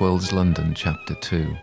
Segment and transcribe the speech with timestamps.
[0.00, 1.56] Worlds London, Chapter 2.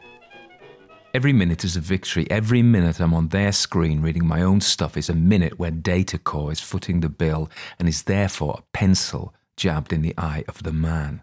[1.13, 2.25] Every minute is a victory.
[2.31, 6.51] Every minute I'm on their screen reading my own stuff is a minute where Datacorp
[6.51, 10.73] is footing the bill and is therefore a pencil jabbed in the eye of the
[10.73, 11.21] man.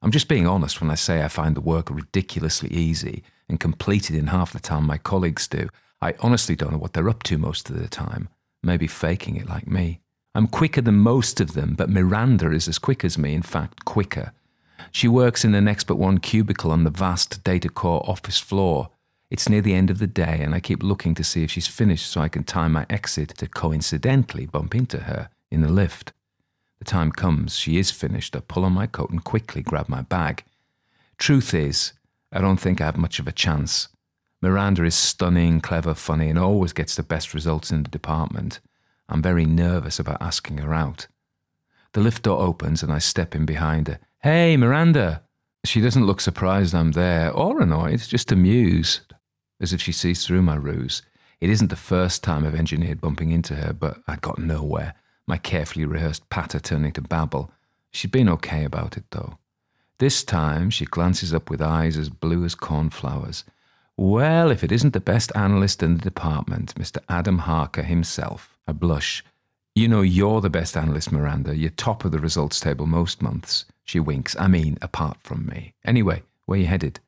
[0.00, 4.16] I'm just being honest when I say I find the work ridiculously easy and completed
[4.16, 5.68] in half the time my colleagues do.
[6.00, 8.30] I honestly don't know what they're up to most of the time,
[8.62, 10.00] maybe faking it like me.
[10.34, 13.84] I'm quicker than most of them, but Miranda is as quick as me, in fact,
[13.84, 14.32] quicker.
[14.90, 18.90] She works in the next but one cubicle on the vast Datacorp office floor.
[19.30, 21.68] It's near the end of the day, and I keep looking to see if she's
[21.68, 26.12] finished so I can time my exit to coincidentally bump into her in the lift.
[26.80, 28.34] The time comes, she is finished.
[28.34, 30.44] I pull on my coat and quickly grab my bag.
[31.18, 31.92] Truth is,
[32.32, 33.88] I don't think I have much of a chance.
[34.40, 38.60] Miranda is stunning, clever, funny, and always gets the best results in the department.
[39.08, 41.06] I'm very nervous about asking her out.
[41.92, 43.98] The lift door opens and I step in behind her.
[44.22, 45.22] Hey, Miranda!
[45.64, 49.14] She doesn't look surprised I'm there or annoyed, just amused,
[49.58, 51.00] as if she sees through my ruse.
[51.40, 54.92] It isn't the first time I've engineered bumping into her, but I got nowhere,
[55.26, 57.50] my carefully rehearsed patter turning to babble.
[57.92, 59.38] She'd been okay about it, though.
[59.96, 63.44] This time she glances up with eyes as blue as cornflowers.
[63.96, 66.98] Well, if it isn't the best analyst in the department, Mr.
[67.08, 68.58] Adam Harker himself.
[68.68, 69.24] I blush.
[69.74, 71.56] You know you're the best analyst, Miranda.
[71.56, 73.64] You're top of the results table most months.
[73.90, 74.36] She winks.
[74.38, 75.74] I mean, apart from me.
[75.84, 77.00] Anyway, where you headed?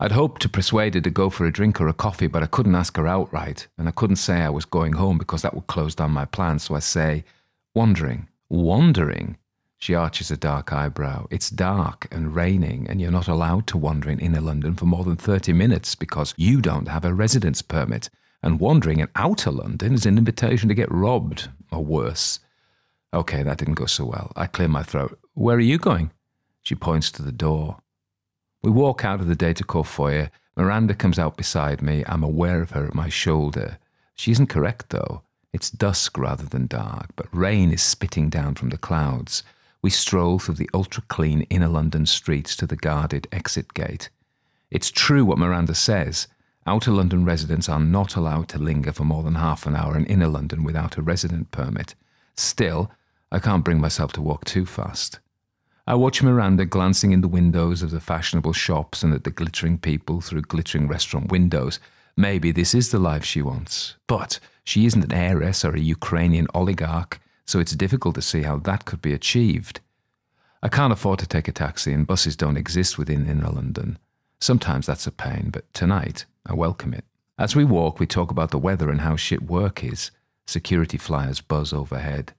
[0.00, 2.46] I'd hoped to persuade her to go for a drink or a coffee, but I
[2.46, 5.68] couldn't ask her outright, and I couldn't say I was going home because that would
[5.68, 7.22] close down my plans, so I say,
[7.72, 8.26] wandering.
[8.48, 9.36] Wandering?
[9.78, 11.28] She arches a dark eyebrow.
[11.30, 15.04] It's dark and raining, and you're not allowed to wander in inner London for more
[15.04, 18.10] than 30 minutes because you don't have a residence permit
[18.42, 22.40] and wandering in outer London is an invitation to get robbed, or worse.
[23.14, 24.32] Okay, that didn't go so well.
[24.34, 25.16] I clear my throat.
[25.36, 26.12] Where are you going?
[26.62, 27.80] She points to the door.
[28.62, 30.30] We walk out of the Datacorp foyer.
[30.56, 32.02] Miranda comes out beside me.
[32.06, 33.76] I'm aware of her at my shoulder.
[34.14, 35.20] She isn't correct, though.
[35.52, 39.42] It's dusk rather than dark, but rain is spitting down from the clouds.
[39.82, 44.08] We stroll through the ultra clean inner London streets to the guarded exit gate.
[44.70, 46.28] It's true what Miranda says.
[46.66, 50.06] Outer London residents are not allowed to linger for more than half an hour in
[50.06, 51.94] inner London without a resident permit.
[52.36, 52.90] Still,
[53.30, 55.20] I can't bring myself to walk too fast.
[55.88, 59.78] I watch Miranda glancing in the windows of the fashionable shops and at the glittering
[59.78, 61.78] people through glittering restaurant windows.
[62.16, 63.94] Maybe this is the life she wants.
[64.08, 68.56] But she isn't an heiress or a Ukrainian oligarch, so it's difficult to see how
[68.58, 69.78] that could be achieved.
[70.60, 73.96] I can't afford to take a taxi, and buses don't exist within inner London.
[74.40, 77.04] Sometimes that's a pain, but tonight I welcome it.
[77.38, 80.10] As we walk, we talk about the weather and how shit work is.
[80.48, 82.32] Security flyers buzz overhead.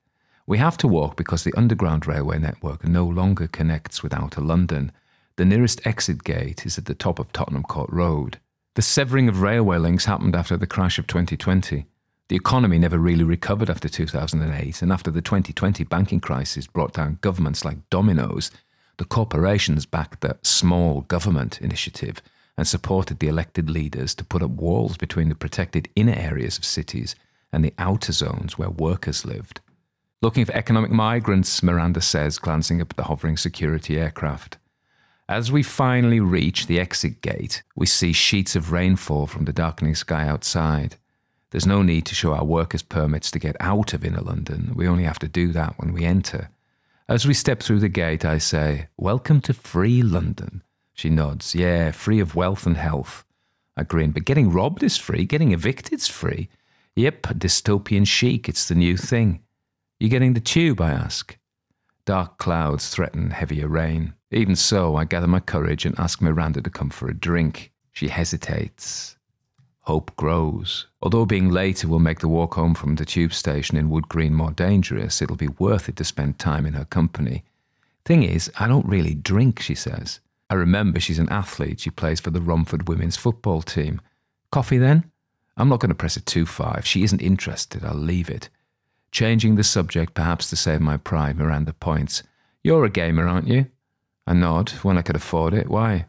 [0.48, 4.92] We have to walk because the Underground Railway network no longer connects with Outer London.
[5.36, 8.38] The nearest exit gate is at the top of Tottenham Court Road.
[8.74, 11.84] The severing of railway links happened after the crash of 2020.
[12.30, 17.18] The economy never really recovered after 2008, and after the 2020 banking crisis brought down
[17.20, 18.50] governments like dominoes,
[18.96, 22.22] the corporations backed the small government initiative
[22.56, 26.64] and supported the elected leaders to put up walls between the protected inner areas of
[26.64, 27.14] cities
[27.52, 29.60] and the outer zones where workers lived.
[30.20, 34.58] Looking for economic migrants, Miranda says, glancing up at the hovering security aircraft.
[35.28, 39.94] As we finally reach the exit gate, we see sheets of rainfall from the darkening
[39.94, 40.96] sky outside.
[41.50, 44.72] There's no need to show our workers' permits to get out of inner London.
[44.74, 46.50] We only have to do that when we enter.
[47.08, 50.62] As we step through the gate, I say, Welcome to free London.
[50.94, 51.54] She nods.
[51.54, 53.24] Yeah, free of wealth and health.
[53.76, 54.10] I grin.
[54.10, 55.24] But getting robbed is free.
[55.24, 56.48] Getting evicted's free.
[56.96, 58.48] Yep, dystopian chic.
[58.48, 59.44] It's the new thing.
[60.00, 60.80] You getting the tube?
[60.80, 61.36] I ask.
[62.04, 64.14] Dark clouds threaten heavier rain.
[64.30, 67.72] Even so, I gather my courage and ask Miranda to come for a drink.
[67.90, 69.16] She hesitates.
[69.80, 70.86] Hope grows.
[71.02, 74.34] Although being later will make the walk home from the tube station in Wood Green
[74.34, 77.42] more dangerous, it'll be worth it to spend time in her company.
[78.04, 80.20] Thing is, I don't really drink, she says.
[80.48, 81.80] I remember she's an athlete.
[81.80, 84.00] She plays for the Romford women's football team.
[84.52, 85.10] Coffee then?
[85.56, 86.78] I'm not going to press it too far.
[86.78, 88.48] If she isn't interested, I'll leave it.
[89.10, 92.22] Changing the subject, perhaps to save my pride, Miranda points.
[92.62, 93.66] You're a gamer, aren't you?
[94.26, 95.68] I nod, when I could afford it.
[95.68, 96.06] Why?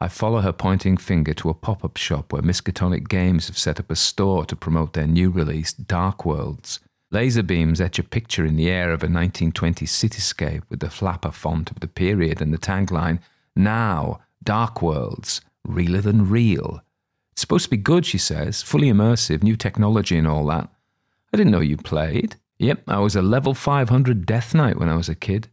[0.00, 3.78] I follow her pointing finger to a pop up shop where Miskatonic Games have set
[3.78, 6.80] up a store to promote their new release, Dark Worlds.
[7.12, 11.30] Laser beams etch a picture in the air of a 1920s cityscape with the flapper
[11.30, 13.20] font of the period and the tagline,
[13.54, 16.82] now, Dark Worlds, realer than real.
[17.30, 20.68] It's supposed to be good, she says, fully immersive, new technology and all that.
[21.32, 22.36] I didn't know you played.
[22.58, 25.48] Yep, I was a level 500 Death Knight when I was a kid.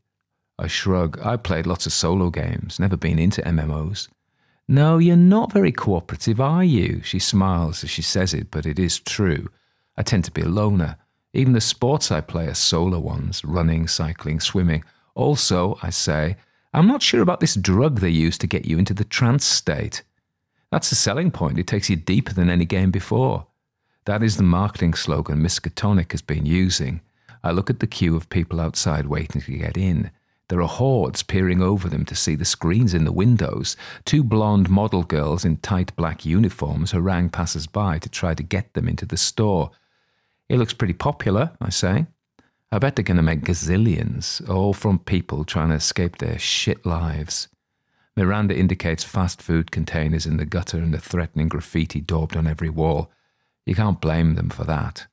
[0.60, 1.18] I shrug.
[1.24, 4.10] I played lots of solo games, never been into MMOs.
[4.68, 7.02] No, you're not very cooperative, are you?
[7.04, 9.50] She smiles as she says it, but it is true.
[9.98, 10.98] I tend to be a loner.
[11.34, 14.84] Even the sports I play are solo ones running, cycling, swimming.
[15.16, 16.36] Also, I say,
[16.74, 20.04] I'm not sure about this drug they use to get you into the trance state.
[20.72, 21.58] That's the selling point.
[21.58, 23.48] It takes you deeper than any game before.
[24.10, 27.02] That is the marketing slogan Miskatonic has been using.
[27.44, 30.10] I look at the queue of people outside waiting to get in.
[30.48, 33.78] There are hordes peering over them to see the screens in the windows.
[34.06, 38.74] Two blonde model girls in tight black uniforms harangue passers by to try to get
[38.74, 39.70] them into the store.
[40.50, 42.08] It looks pretty popular, I say.
[42.72, 46.84] I bet they're going to make gazillions, all from people trying to escape their shit
[46.84, 47.48] lives.
[48.18, 52.72] Miranda indicates fast food containers in the gutter and the threatening graffiti daubed on every
[52.72, 53.12] wall.
[53.70, 55.06] You can't blame them for that.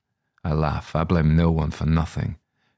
[0.43, 0.95] I laugh.
[0.95, 2.37] I blame no one for nothing.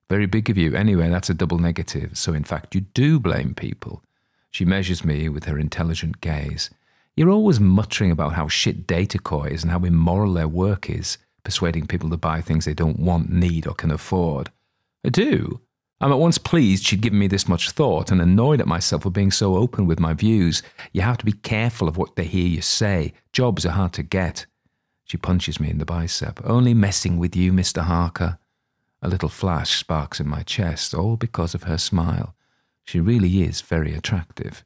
[0.09, 0.75] Very big of you.
[0.75, 2.17] Anyway, that's a double negative.
[2.17, 4.03] So, in fact, you do blame people.
[4.51, 6.69] She measures me with her intelligent gaze.
[7.15, 11.87] You're always muttering about how shit Datacore is and how immoral their work is persuading
[11.87, 14.51] people to buy things they don't want, need, or can afford.
[15.05, 15.61] I do.
[16.01, 19.11] I'm at once pleased she'd given me this much thought and annoyed at myself for
[19.11, 20.61] being so open with my views.
[20.91, 23.13] You have to be careful of what they hear you say.
[23.31, 24.45] Jobs are hard to get.
[25.09, 26.39] She punches me in the bicep.
[26.43, 27.81] Only messing with you, Mr.
[27.81, 28.37] Harker.
[29.01, 32.35] A little flash sparks in my chest, all because of her smile.
[32.83, 34.63] She really is very attractive.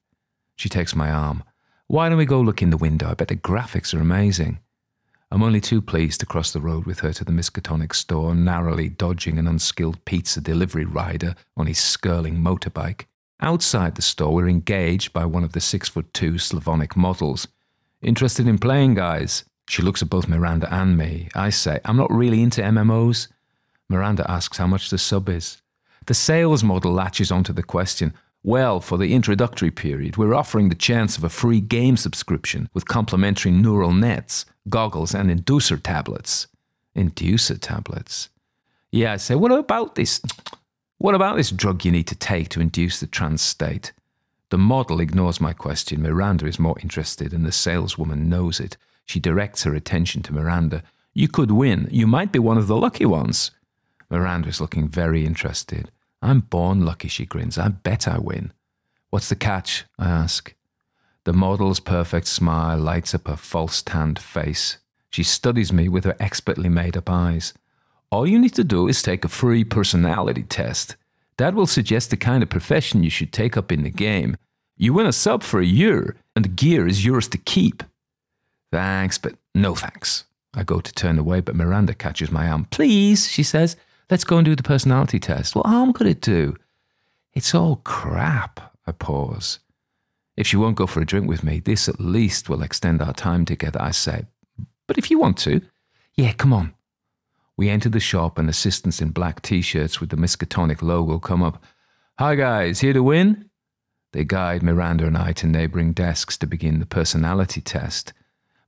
[0.57, 1.43] She takes my arm.
[1.87, 3.09] Why don't we go look in the window?
[3.09, 4.59] I bet the graphics are amazing.
[5.31, 8.89] I'm only too pleased to cross the road with her to the Miskatonic store, narrowly
[8.89, 13.05] dodging an unskilled pizza delivery rider on his skirling motorbike.
[13.39, 17.47] Outside the store, we're engaged by one of the six foot two Slavonic models.
[18.01, 19.45] Interested in playing, guys?
[19.67, 21.29] She looks at both Miranda and me.
[21.35, 23.27] I say, I'm not really into MMOs.
[23.89, 25.61] Miranda asks how much the sub is.
[26.05, 28.13] The sales model latches onto the question
[28.45, 32.85] well, for the introductory period, we're offering the chance of a free game subscription with
[32.85, 36.47] complementary neural nets, goggles, and inducer tablets.
[36.93, 38.27] Inducer tablets?
[38.91, 40.21] Yeah, I say, what about this?
[40.97, 43.93] What about this drug you need to take to induce the trance state?
[44.49, 46.01] The model ignores my question.
[46.01, 48.75] Miranda is more interested, and the saleswoman knows it.
[49.05, 50.83] She directs her attention to Miranda.
[51.13, 51.87] You could win.
[51.91, 53.51] You might be one of the lucky ones.
[54.09, 55.91] Miranda is looking very interested.
[56.21, 57.57] I'm born lucky, she grins.
[57.57, 58.53] I bet I win.
[59.09, 59.85] What's the catch?
[59.99, 60.53] I ask.
[61.25, 64.77] The model's perfect smile lights up her false tanned face.
[65.09, 67.53] She studies me with her expertly made up eyes.
[68.09, 70.95] All you need to do is take a free personality test.
[71.37, 74.37] That will suggest the kind of profession you should take up in the game.
[74.77, 77.83] You win a sub for a year, and the gear is yours to keep.
[78.73, 80.23] Thanks, but no thanks.
[80.55, 82.65] I go to turn away, but Miranda catches my arm.
[82.71, 83.77] Please, she says.
[84.09, 85.55] Let's go and do the personality test.
[85.55, 86.55] What harm could it do?
[87.33, 88.73] It's all crap.
[88.87, 89.59] I pause.
[90.35, 93.13] If she won't go for a drink with me, this at least will extend our
[93.13, 94.25] time together, I say.
[94.87, 95.61] But if you want to,
[96.15, 96.73] yeah, come on.
[97.55, 101.43] We enter the shop and assistants in black t shirts with the Miskatonic logo come
[101.43, 101.63] up.
[102.17, 103.51] Hi guys, here to win?
[104.13, 108.13] They guide Miranda and I to neighbouring desks to begin the personality test.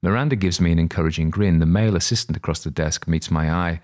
[0.06, 1.58] Miranda gives me an encouraging grin.
[1.58, 3.82] The male assistant across the desk meets my eye.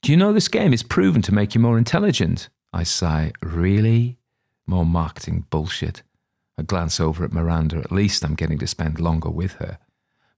[0.00, 2.48] Do you know this game is proven to make you more intelligent?
[2.72, 4.16] I sigh, Really?
[4.66, 6.02] More marketing bullshit.
[6.56, 7.76] I glance over at Miranda.
[7.76, 9.76] At least I'm getting to spend longer with her.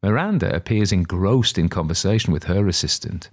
[0.03, 3.31] Miranda appears engrossed in conversation with her assistant.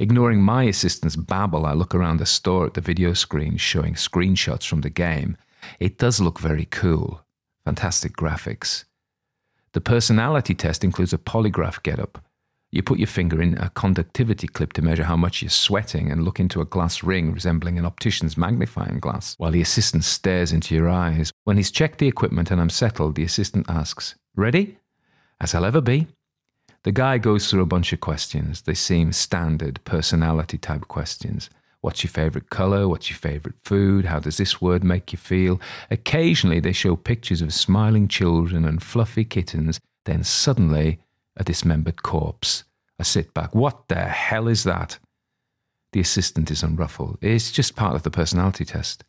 [0.00, 4.66] Ignoring my assistant's babble, I look around the store at the video screen showing screenshots
[4.66, 5.36] from the game.
[5.78, 7.24] It does look very cool.
[7.64, 8.86] Fantastic graphics.
[9.76, 12.24] The personality test includes a polygraph getup,
[12.72, 16.24] you put your finger in a conductivity clip to measure how much you're sweating and
[16.24, 20.74] look into a glass ring resembling an optician's magnifying glass while the assistant stares into
[20.74, 21.30] your eyes.
[21.44, 24.78] When he's checked the equipment and I'm settled, the assistant asks, Ready?
[25.42, 26.06] As I'll ever be.
[26.84, 28.62] The guy goes through a bunch of questions.
[28.62, 31.50] They seem standard personality type questions.
[31.86, 32.88] What's your favorite color?
[32.88, 34.06] What's your favorite food?
[34.06, 35.60] How does this word make you feel?
[35.88, 39.78] Occasionally, they show pictures of smiling children and fluffy kittens.
[40.04, 40.98] Then suddenly,
[41.36, 42.64] a dismembered corpse.
[42.98, 43.54] I sit back.
[43.54, 44.98] What the hell is that?
[45.92, 47.18] The assistant is unruffled.
[47.20, 49.04] It's just part of the personality test.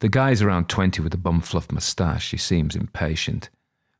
[0.00, 2.32] The guy's around 20 with a bum fluff moustache.
[2.32, 3.48] He seems impatient.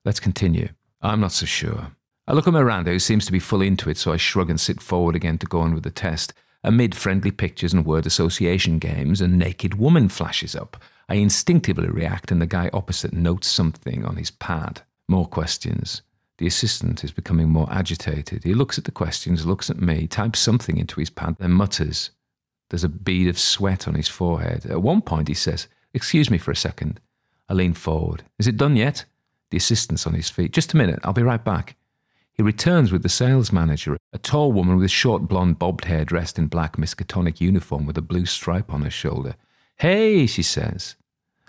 [0.04, 0.70] Let's continue.
[1.02, 1.92] I'm not so sure.
[2.26, 4.60] I look at Miranda, who seems to be fully into it, so I shrug and
[4.60, 6.34] sit forward again to go on with the test.
[6.64, 10.82] Amid friendly pictures and word association games, a naked woman flashes up.
[11.08, 14.82] I instinctively react, and the guy opposite notes something on his pad.
[15.08, 16.02] More questions.
[16.38, 18.44] The assistant is becoming more agitated.
[18.44, 22.10] He looks at the questions, looks at me, types something into his pad, then mutters.
[22.70, 24.64] There's a bead of sweat on his forehead.
[24.66, 27.00] At one point, he says, Excuse me for a second.
[27.48, 28.22] I lean forward.
[28.38, 29.04] Is it done yet?
[29.50, 30.52] The assistant's on his feet.
[30.52, 31.76] Just a minute, I'll be right back.
[32.42, 36.40] He returns with the sales manager, a tall woman with short blonde bobbed hair dressed
[36.40, 39.36] in black Miskatonic uniform with a blue stripe on her shoulder.
[39.76, 40.96] Hey, she says.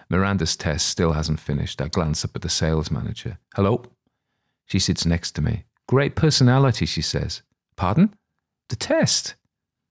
[0.08, 1.82] Miranda's test still hasn't finished.
[1.82, 3.40] I glance up at the sales manager.
[3.56, 3.82] Hello?
[4.68, 5.64] She sits next to me.
[5.88, 7.42] Great personality, she says.
[7.76, 8.14] Pardon?
[8.70, 9.34] The test.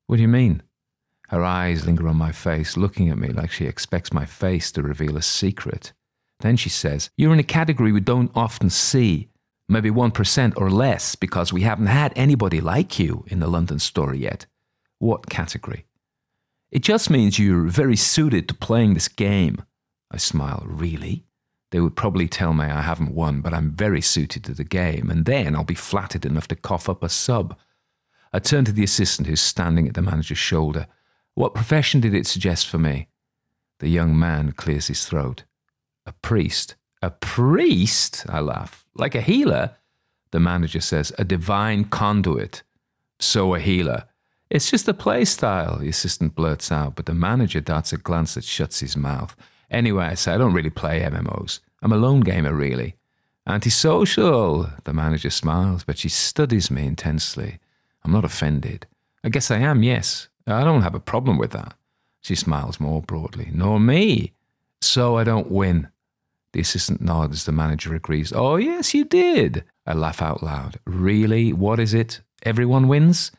[0.07, 0.63] What do you mean?
[1.31, 4.83] Her eyes linger on my face, looking at me like she expects my face to
[4.83, 5.95] reveal a secret.
[6.39, 9.31] Then she says, You're in a category we don't often see
[9.73, 14.19] maybe 1% or less, because we haven't had anybody like you in the London story
[14.19, 14.47] yet.
[14.99, 15.87] What category?
[16.71, 19.65] It just means you're very suited to playing this game.
[20.11, 20.63] I smile.
[20.67, 21.25] Really?
[21.71, 25.11] They would probably tell me I haven't won, but I'm very suited to the game,
[25.11, 27.59] and then I'll be flattered enough to cough up a sub.
[28.33, 30.87] I turn to the assistant who's standing at the manager's shoulder.
[31.35, 33.09] What profession did it suggest for me?
[33.79, 35.45] The young man clears his throat.
[36.07, 36.77] A priest.
[37.03, 38.25] A priest?
[38.29, 38.87] I laugh.
[38.95, 39.77] Like a healer?
[40.31, 42.63] The manager says, A divine conduit.
[43.19, 44.05] So a healer.
[44.51, 48.35] It's just a play style, the assistant blurts out, but the manager darts a glance
[48.35, 49.35] that shuts his mouth.
[49.71, 51.61] Anyway, I say, I don't really play MMOs.
[51.81, 52.97] I'm a lone gamer, really.
[53.47, 57.59] Antisocial, the manager smiles, but she studies me intensely.
[58.05, 58.87] I'm not offended.
[59.25, 60.29] I guess I am, yes.
[60.47, 61.75] I don't have a problem with that.
[62.21, 63.49] She smiles more broadly.
[63.53, 64.33] Nor me.
[64.81, 65.89] So I don't win.
[66.53, 67.45] The assistant nods.
[67.45, 68.33] The manager agrees.
[68.35, 69.65] Oh, yes, you did.
[69.87, 70.79] I laugh out loud.
[70.85, 71.53] Really?
[71.53, 72.21] What is it?
[72.45, 73.33] Everyone wins?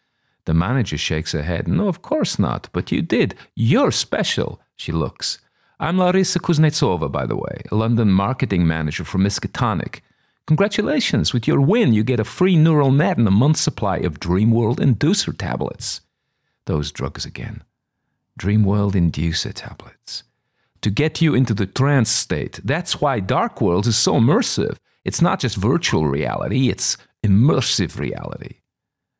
[0.45, 1.67] The manager shakes her head.
[1.67, 2.69] No, of course not.
[2.73, 3.35] But you did.
[3.55, 4.59] You're special.
[4.75, 5.39] She looks.
[5.79, 10.01] I'm Larissa Kuznetsova, by the way, a London marketing manager for Miskatonic.
[10.47, 11.33] Congratulations.
[11.33, 14.77] With your win, you get a free neural net and a month's supply of Dreamworld
[14.77, 16.01] inducer tablets.
[16.65, 17.63] Those drugs again.
[18.39, 20.23] Dreamworld inducer tablets
[20.83, 22.59] to get you into the trance state.
[22.63, 24.77] That's why Dark Worlds is so immersive.
[25.03, 28.57] It's not just virtual reality, it's immersive reality.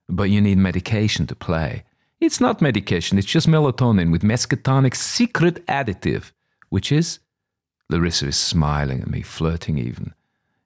[0.08, 1.84] But you need medication to play.
[2.20, 6.32] It's not medication, it's just melatonin with Miskatonic's secret additive,
[6.70, 7.20] which is.
[7.89, 10.13] Larissa is smiling at me, flirting even.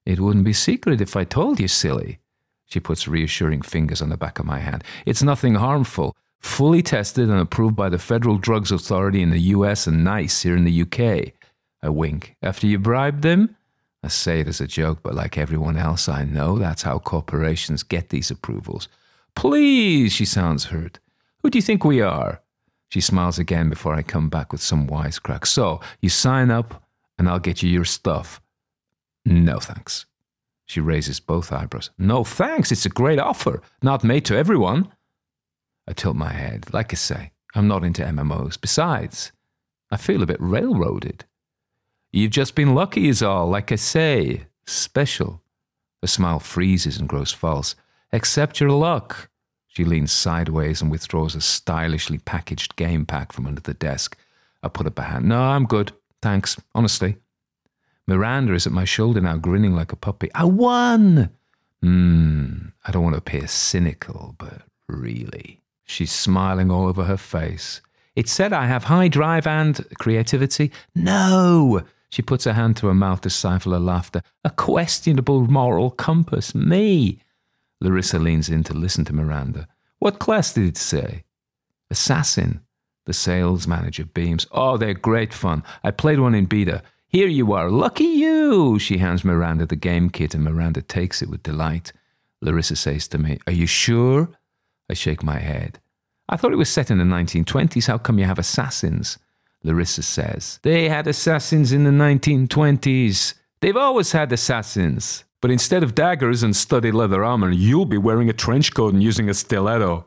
[0.05, 2.19] It wouldn't be secret if I told you, silly.
[2.65, 4.83] She puts reassuring fingers on the back of my hand.
[5.05, 9.87] It's nothing harmful fully tested and approved by the Federal Drugs Authority in the US
[9.87, 11.33] and NICE here in the UK.
[11.81, 12.35] I wink.
[12.41, 13.55] After you bribe them?
[14.03, 17.83] I say it as a joke, but like everyone else I know, that's how corporations
[17.83, 18.87] get these approvals.
[19.35, 20.99] Please, she sounds hurt.
[21.41, 22.41] Who do you think we are?
[22.89, 25.45] She smiles again before I come back with some wisecrack.
[25.45, 26.83] So, you sign up
[27.17, 28.39] and I'll get you your stuff.
[29.25, 30.05] No thanks.
[30.65, 31.89] She raises both eyebrows.
[31.97, 34.91] No thanks, it's a great offer, not made to everyone.
[35.87, 36.73] I tilt my head.
[36.73, 38.59] Like I say, I'm not into MMOs.
[38.59, 39.31] Besides,
[39.89, 41.25] I feel a bit railroaded.
[42.11, 43.47] You've just been lucky, is all.
[43.47, 45.41] Like I say, special.
[46.01, 47.75] The smile freezes and grows false.
[48.11, 49.29] Accept your luck.
[49.67, 54.17] She leans sideways and withdraws a stylishly packaged game pack from under the desk.
[54.63, 55.29] I put up a hand.
[55.29, 55.91] No, I'm good.
[56.21, 57.17] Thanks, honestly.
[58.07, 60.31] Miranda is at my shoulder now, grinning like a puppy.
[60.33, 61.29] I won!
[61.81, 65.61] Hmm, I don't want to appear cynical, but really.
[65.87, 67.81] She's smiling all over her face.
[68.15, 70.71] It said I have high drive and creativity.
[70.93, 71.83] No!
[72.09, 74.21] She puts her hand to her mouth to stifle her laughter.
[74.43, 76.53] A questionable moral compass.
[76.53, 77.19] Me!
[77.79, 79.67] Larissa leans in to listen to Miranda.
[79.99, 81.23] What class did it say?
[81.89, 82.61] Assassin.
[83.05, 84.45] The sales manager beams.
[84.51, 85.63] Oh, they're great fun.
[85.83, 86.83] I played one in beta.
[87.07, 87.69] Here you are.
[87.69, 88.79] Lucky you!
[88.79, 91.93] She hands Miranda the game kit and Miranda takes it with delight.
[92.41, 94.29] Larissa says to me, Are you sure?
[94.89, 95.79] I shake my head.
[96.29, 97.87] I thought it was set in the 1920s.
[97.87, 99.17] How come you have assassins?
[99.63, 100.59] Larissa says.
[100.63, 103.33] They had assassins in the 1920s.
[103.61, 105.23] They've always had assassins.
[105.41, 109.03] But instead of daggers and studded leather armor, you'll be wearing a trench coat and
[109.03, 110.05] using a stiletto.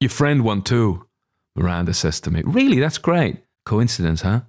[0.00, 1.06] Your friend won too,
[1.54, 2.42] Miranda says to me.
[2.44, 2.80] Really?
[2.80, 3.38] That's great.
[3.64, 4.42] Coincidence, huh?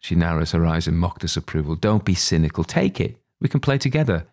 [0.00, 1.76] She narrows her eyes in mock disapproval.
[1.76, 2.64] Don't be cynical.
[2.64, 3.16] Take it.
[3.40, 4.26] We can play together.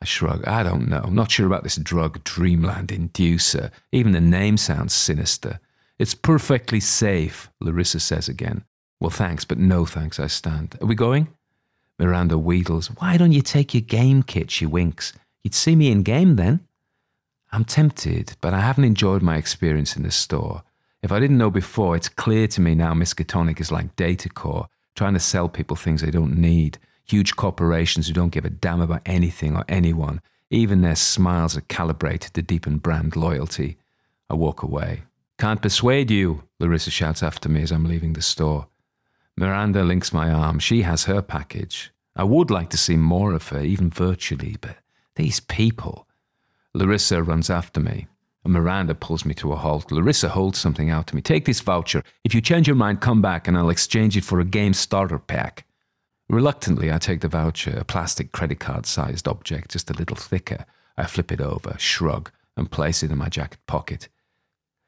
[0.00, 0.46] I shrug.
[0.46, 1.02] I don't know.
[1.04, 3.70] I'm not sure about this drug, Dreamland Inducer.
[3.92, 5.60] Even the name sounds sinister.
[5.98, 8.64] It's perfectly safe, Larissa says again.
[9.00, 10.76] Well, thanks, but no thanks, I stand.
[10.80, 11.28] Are we going?
[11.98, 12.88] Miranda wheedles.
[12.98, 14.50] Why don't you take your game kit?
[14.50, 15.12] She winks.
[15.42, 16.60] You'd see me in game then.
[17.52, 20.64] I'm tempted, but I haven't enjoyed my experience in the store.
[21.02, 25.14] If I didn't know before, it's clear to me now Miskatonic is like Datacore, trying
[25.14, 29.02] to sell people things they don't need huge corporations who don't give a damn about
[29.06, 30.20] anything or anyone.
[30.50, 33.76] Even their smiles are calibrated to deepen brand loyalty.
[34.30, 35.02] I walk away.
[35.38, 38.68] Can't persuade you, Larissa shouts after me as I'm leaving the store.
[39.36, 40.58] Miranda links my arm.
[40.58, 41.92] She has her package.
[42.14, 44.76] I would like to see more of her, even virtually, but
[45.16, 46.06] these people.
[46.72, 48.06] Larissa runs after me.
[48.44, 49.90] And Miranda pulls me to a halt.
[49.90, 51.22] Larissa holds something out to me.
[51.22, 52.04] Take this voucher.
[52.24, 55.18] If you change your mind, come back and I'll exchange it for a game starter
[55.18, 55.64] pack.
[56.28, 60.64] Reluctantly, I take the voucher, a plastic credit card sized object, just a little thicker.
[60.96, 64.08] I flip it over, shrug, and place it in my jacket pocket.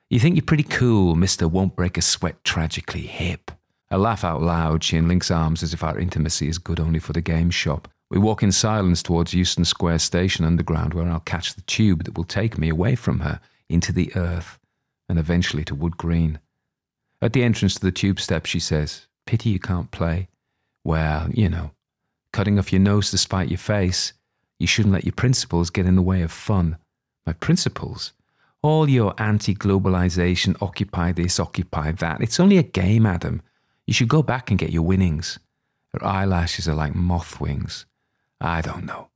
[0.08, 1.50] You think you're pretty cool, Mr.
[1.50, 3.50] Won't Break a Sweat Tragically Hip.
[3.90, 4.82] I laugh out loud.
[4.82, 7.88] She and links arms as if our intimacy is good only for the game shop.
[8.08, 12.16] We walk in silence towards Euston Square Station Underground, where I'll catch the tube that
[12.16, 14.58] will take me away from her into the earth
[15.08, 16.38] and eventually to Wood Green.
[17.20, 20.28] At the entrance to the tube step, she says, Pity you can't play.
[20.86, 21.72] Well, you know,
[22.32, 24.12] cutting off your nose to spite your face.
[24.60, 26.76] You shouldn't let your principles get in the way of fun.
[27.26, 28.12] My principles?
[28.62, 32.20] All your anti globalization, occupy this, occupy that.
[32.20, 33.42] It's only a game, Adam.
[33.84, 35.40] You should go back and get your winnings.
[35.92, 37.84] Her eyelashes are like moth wings.
[38.40, 39.08] I don't know.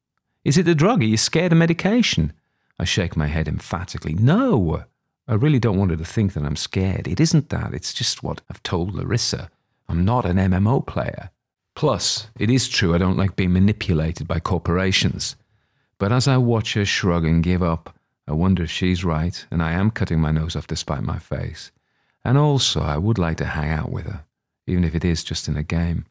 [0.45, 1.03] Is it the drug?
[1.03, 2.33] Are you scared of medication?
[2.81, 4.15] I shake my head emphatically.
[4.15, 4.87] No!
[5.29, 7.07] I really don't want her to think that I'm scared.
[7.07, 7.73] It isn't that.
[7.73, 9.51] It's just what I've told Larissa.
[9.89, 11.31] I'm not an MMO player.
[11.81, 15.35] Plus, it is true I don't like being manipulated by corporations.
[15.97, 17.97] But as I watch her shrug and give up,
[18.29, 21.71] I wonder if she's right and I am cutting my nose off despite my face.
[22.23, 24.25] And also, I would like to hang out with her,
[24.67, 26.05] even if it is just in a game.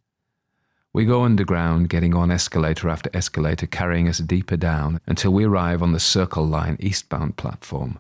[0.92, 5.84] We go underground, getting on escalator after escalator, carrying us deeper down until we arrive
[5.84, 8.00] on the Circle Line eastbound platform.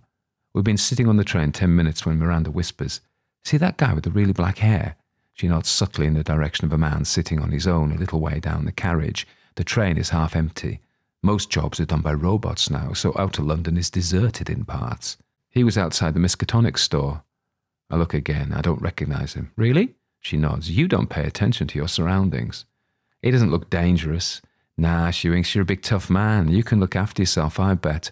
[0.53, 3.01] We've been sitting on the train 10 minutes when Miranda whispers,
[3.43, 4.95] See that guy with the really black hair?
[5.39, 8.19] She nods subtly in the direction of a man sitting on his own a little
[8.19, 9.25] way down the carriage.
[9.55, 10.81] The train is half empty.
[11.23, 15.15] Most jobs are done by robots now, so outer London is deserted in parts.
[15.49, 17.23] He was outside the Miskatonic store.
[17.89, 18.51] I look again.
[18.51, 19.53] I don't recognize him.
[19.55, 19.95] Really?
[20.19, 20.71] She nods.
[20.71, 22.65] You don't pay attention to your surroundings.
[23.21, 24.41] He doesn't look dangerous.
[24.77, 26.49] Nah, she winks, you're a big tough man.
[26.49, 28.11] You can look after yourself, I bet.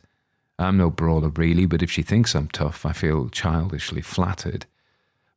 [0.58, 4.66] I'm no brawler really, but if she thinks I'm tough, I feel childishly flattered.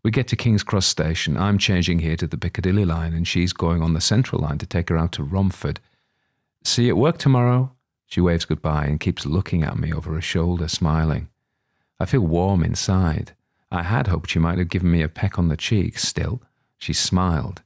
[0.02, 1.36] We get to King's Cross Station.
[1.36, 4.66] I'm changing here to the Piccadilly line, and she's going on the Central line to
[4.66, 5.78] take her out to Romford.
[6.64, 7.72] See you at work tomorrow.
[8.06, 11.28] She waves goodbye and keeps looking at me over her shoulder, smiling.
[11.98, 13.32] I feel warm inside.
[13.70, 15.98] I had hoped she might have given me a peck on the cheek.
[15.98, 16.40] Still,
[16.78, 17.62] she smiled.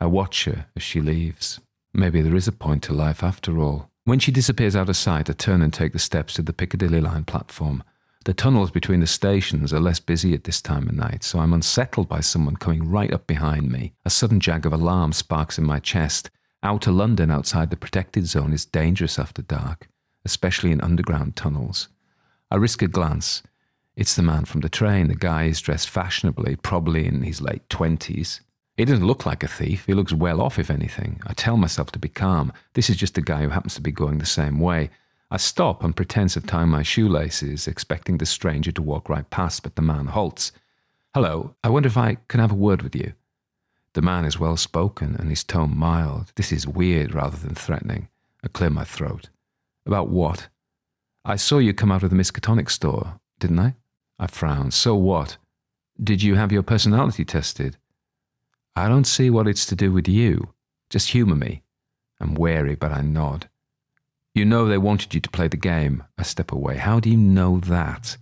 [0.00, 1.60] I watch her as she leaves.
[1.92, 3.90] Maybe there is a point to life after all.
[4.04, 7.00] When she disappears out of sight, I turn and take the steps to the Piccadilly
[7.00, 7.82] line platform.
[8.24, 11.52] The tunnels between the stations are less busy at this time of night, so I'm
[11.52, 13.94] unsettled by someone coming right up behind me.
[14.04, 16.30] A sudden jag of alarm sparks in my chest.
[16.62, 19.88] Outer London outside the protected zone is dangerous after dark,
[20.24, 21.88] especially in underground tunnels.
[22.48, 23.42] I risk a glance.
[23.96, 25.08] It's the man from the train.
[25.08, 28.40] The guy is dressed fashionably, probably in his late twenties.
[28.76, 29.86] He doesn't look like a thief.
[29.86, 31.20] He looks well off, if anything.
[31.26, 32.52] I tell myself to be calm.
[32.74, 34.90] This is just a guy who happens to be going the same way.
[35.32, 39.62] I stop on pretense of tying my shoelaces, expecting the stranger to walk right past,
[39.62, 40.52] but the man halts.
[41.14, 43.14] Hello, I wonder if I can have a word with you.
[43.94, 46.32] The man is well spoken and his tone mild.
[46.34, 48.08] This is weird rather than threatening.
[48.44, 49.30] I clear my throat.
[49.86, 50.48] About what?
[51.24, 53.76] I saw you come out of the Miskatonic store, didn't I?
[54.18, 54.70] I frown.
[54.70, 55.38] So what?
[55.98, 57.78] Did you have your personality tested?
[58.76, 60.52] I don't see what it's to do with you.
[60.90, 61.62] Just humour me.
[62.20, 63.48] I'm wary, but I nod.
[64.34, 66.04] You know they wanted you to play the game.
[66.16, 66.78] I step away.
[66.78, 68.16] How do you know that?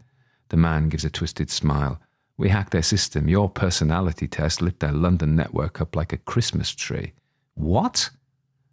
[0.49, 2.01] The man gives a twisted smile.
[2.37, 3.29] We hacked their system.
[3.29, 7.13] Your personality test lit their London network up like a Christmas tree.
[7.55, 8.11] What?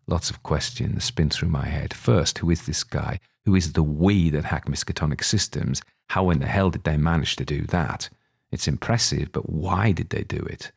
[0.08, 1.94] Lots of questions spin through my head.
[1.94, 3.20] First, who is this guy?
[3.46, 5.82] Who is the we that hacked Miskatonic systems?
[6.10, 8.10] How in the hell did they manage to do that?
[8.52, 10.72] It's impressive, but why did they do it?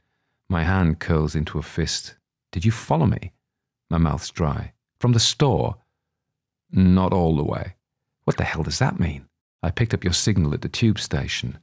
[0.49, 2.16] My hand curls into a fist.
[2.53, 3.33] Did you follow me?
[3.88, 4.73] My mouth's dry.
[4.99, 5.77] From the store?
[6.72, 7.74] Not all the way.
[8.24, 9.26] What the hell does that mean?
[9.62, 11.59] I picked up your signal at the tube station.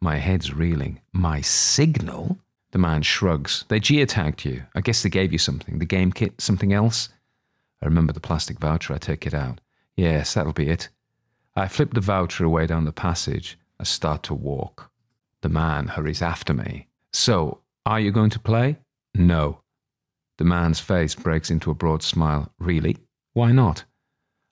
[0.00, 1.00] My head's reeling.
[1.12, 2.38] My signal?
[2.72, 3.64] The man shrugs.
[3.68, 4.64] They geotagged you.
[4.74, 5.78] I guess they gave you something.
[5.78, 7.08] The game kit, something else?
[7.82, 8.94] I remember the plastic voucher.
[8.94, 9.60] I take it out.
[9.96, 10.88] Yes, that'll be it.
[11.56, 13.58] I flip the voucher away down the passage.
[13.78, 14.90] I start to walk.
[15.40, 16.86] The man hurries after me.
[17.12, 18.76] So, are you going to play?
[19.14, 19.60] No.
[20.38, 22.52] The man's face breaks into a broad smile.
[22.58, 22.98] Really?
[23.32, 23.84] Why not?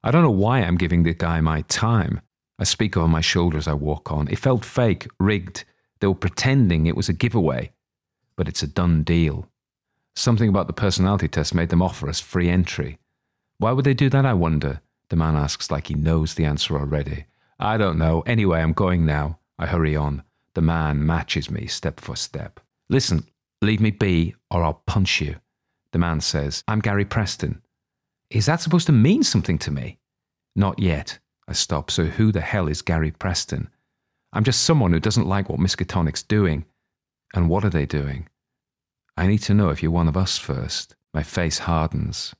[0.03, 2.21] I don't know why I'm giving the guy my time.
[2.59, 4.29] I speak over my shoulder as I walk on.
[4.29, 5.65] It felt fake, rigged.
[6.01, 7.73] They were pretending it was a giveaway.
[8.37, 9.49] But it's a done deal.
[10.17, 12.99] Something about the personality test made them offer us free entry.
[13.59, 14.81] Why would they do that, I wonder?
[15.11, 17.27] The man asks like he knows the answer already.
[17.59, 18.23] I don't know.
[18.27, 19.39] Anyway, I'm going now.
[19.59, 20.23] I hurry on.
[20.55, 22.61] The man matches me step for step.
[22.89, 23.27] Listen,
[23.61, 25.37] Leave me be, or I'll punch you.
[25.93, 27.63] The man says, I'm Gary Preston.
[28.31, 29.99] Is that supposed to mean something to me?
[30.55, 31.19] Not yet.
[31.49, 31.91] I stop.
[31.91, 33.71] So who the hell is Gary Preston?
[34.33, 36.67] I'm just someone who doesn't like what Miskatonic's doing.
[37.35, 38.29] And what are they doing?
[39.17, 40.95] I need to know if you're one of us first.
[41.15, 42.35] My face hardens.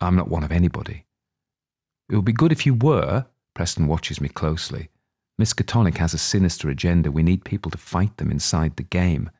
[0.00, 1.04] I'm not one of anybody.
[2.08, 3.26] It would be good if you were.
[3.54, 4.88] Preston watches me closely.
[5.40, 7.10] Miskatonic has a sinister agenda.
[7.10, 9.30] We need people to fight them inside the game.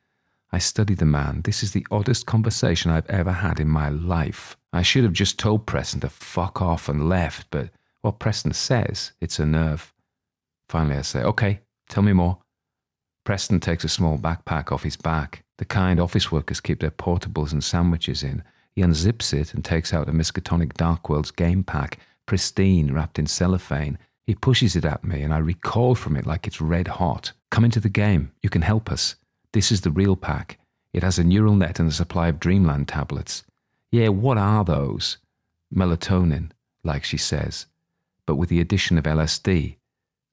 [0.55, 1.41] I study the man.
[1.41, 4.55] This is the oddest conversation I've ever had in my life.
[4.71, 7.71] I should have just told Preston to fuck off and left, but
[8.03, 9.93] what Preston says, it's a nerve.
[10.69, 12.37] Finally, I say, okay, tell me more.
[13.25, 17.51] Preston takes a small backpack off his back, the kind office workers keep their portables
[17.51, 18.41] and sandwiches in.
[18.71, 23.27] He unzips it and takes out a Miskatonic Dark Worlds game pack, pristine, wrapped in
[23.27, 23.97] cellophane.
[24.25, 27.33] He pushes it at me, and I recoil from it like it's red hot.
[27.51, 28.31] Come into the game.
[28.41, 29.17] You can help us.
[29.55, 30.59] This is the real pack.
[30.91, 33.45] It has a neural net and a supply of Dreamland tablets.
[33.89, 35.17] Yeah, what are those?
[35.73, 36.51] Melatonin,
[36.83, 37.65] like she says,
[38.25, 39.77] but with the addition of LSD.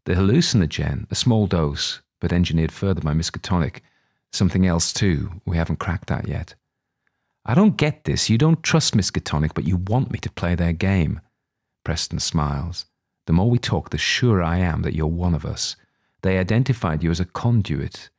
[0.07, 3.83] The hallucinogen, a small dose, but engineered further by Miskatonic.
[4.33, 5.31] Something else, too.
[5.47, 6.57] We haven't cracked that yet.
[7.47, 8.29] I don't get this.
[8.29, 11.21] You don't trust Miskatonic, but you want me to play their game.
[11.85, 12.87] Preston smiles.
[13.29, 15.77] The more we talk, the surer I am that you're one of us.
[16.23, 18.11] They identified you as a conduit,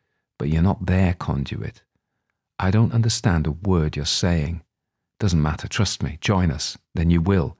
[0.44, 1.84] but you're not their conduit.
[2.60, 4.62] I don't understand a word you're saying.
[5.22, 6.18] Doesn't matter, trust me.
[6.20, 6.78] Join us.
[6.94, 7.56] Then you will.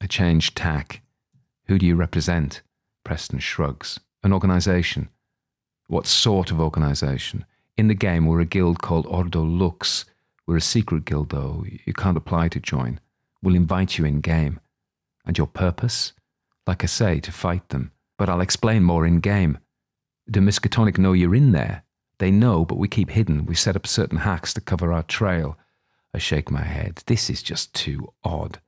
[0.00, 1.02] I change tack.
[1.66, 2.62] Who do you represent?
[3.04, 4.00] Preston shrugs.
[4.24, 5.08] An organization.
[5.86, 7.44] What sort of organization?
[7.76, 10.04] In the game, we're a guild called Ordo Lux.
[10.48, 11.64] We're a secret guild, though.
[11.84, 12.98] You can't apply to join.
[13.40, 14.58] We'll invite you in game.
[15.24, 16.12] And your purpose?
[16.66, 17.92] Like I say, to fight them.
[18.18, 19.58] But I'll explain more in game.
[20.28, 21.84] Do Miskatonic know you're in there?
[22.18, 23.46] They know, but we keep hidden.
[23.46, 25.58] We set up certain hacks to cover our trail.
[26.14, 27.02] I shake my head.
[27.06, 28.60] This is just too odd.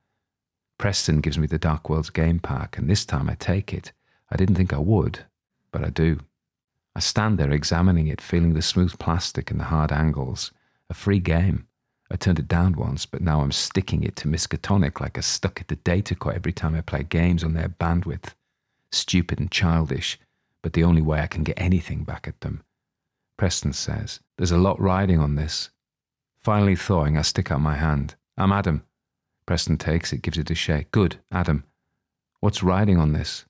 [0.78, 3.92] Preston gives me the Dark Worlds game pack, and this time I take it.
[4.30, 5.24] I didn't think I would,
[5.72, 6.20] but I do.
[6.94, 10.52] I stand there examining it, feeling the smooth plastic and the hard angles.
[10.90, 11.66] A free game.
[12.11, 15.61] I turned it down once, but now I'm sticking it to Miskatonic like I stuck
[15.61, 18.34] it to Datacore every time I play games on their bandwidth.
[18.90, 20.18] Stupid and childish,
[20.62, 22.62] but the only way I can get anything back at them.
[23.38, 25.70] Preston says, There's a lot riding on this.
[26.40, 28.16] Finally thawing, I stick out my hand.
[28.37, 28.85] I'm Adam.
[29.46, 30.90] Preston takes it, gives it a shake.
[30.90, 31.64] Good, Adam.
[32.40, 33.46] What's riding on this?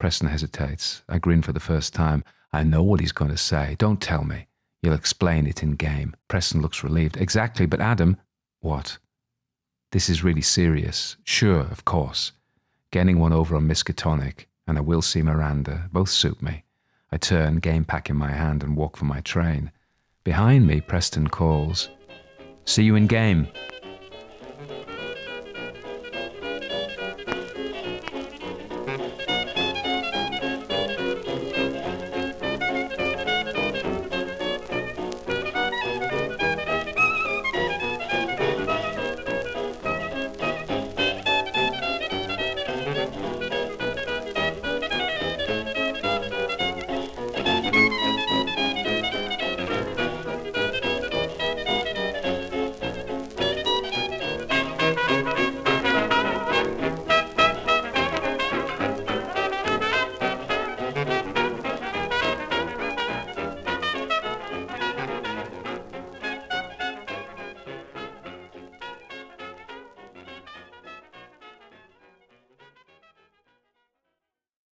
[0.00, 1.02] Preston hesitates.
[1.08, 2.24] I grin for the first time.
[2.52, 3.76] I know what he's going to say.
[3.78, 4.48] Don't tell me.
[4.82, 6.16] You'll explain it in game.
[6.28, 7.16] Preston looks relieved.
[7.16, 8.16] Exactly, but Adam.
[8.60, 8.98] What?
[9.92, 11.16] This is really serious.
[11.24, 12.32] Sure, of course.
[12.90, 15.88] Getting one over on Miskatonic, and I will see Miranda.
[15.92, 16.64] Both suit me.
[17.10, 19.72] I turn, game pack in my hand, and walk for my train.
[20.24, 21.88] Behind me, Preston calls,
[22.68, 23.48] See you in game.